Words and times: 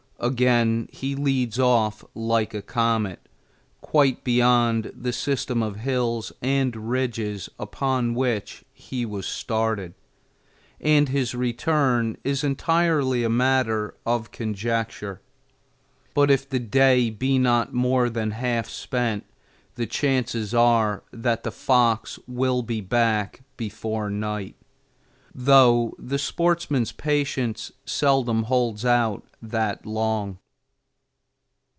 Again 0.23 0.87
he 0.91 1.15
leads 1.15 1.57
off 1.57 2.05
like 2.13 2.53
a 2.53 2.61
comet, 2.61 3.27
quite 3.81 4.23
beyond 4.23 4.91
the 4.95 5.11
system 5.11 5.63
of 5.63 5.77
hills 5.77 6.31
and 6.43 6.91
ridges 6.91 7.49
upon 7.59 8.13
which 8.13 8.63
he 8.71 9.03
was 9.03 9.25
started, 9.25 9.95
and 10.79 11.09
his 11.09 11.33
return 11.33 12.17
is 12.23 12.43
entirely 12.43 13.23
a 13.23 13.31
matter 13.31 13.95
of 14.05 14.29
conjecture; 14.29 15.21
but 16.13 16.29
if 16.29 16.47
the 16.47 16.59
day 16.59 17.09
be 17.09 17.39
not 17.39 17.73
more 17.73 18.07
than 18.07 18.29
half 18.29 18.69
spent, 18.69 19.25
the 19.73 19.87
chances 19.87 20.53
are 20.53 21.01
that 21.11 21.41
the 21.41 21.51
fox 21.51 22.19
will 22.27 22.61
be 22.61 22.79
back 22.79 23.41
before 23.57 24.11
night, 24.11 24.55
though 25.33 25.95
the 25.97 26.19
sportsman's 26.19 26.91
patience 26.91 27.71
seldom 27.85 28.43
holds 28.43 28.83
out 28.83 29.25
that 29.41 29.85
long. 29.85 30.37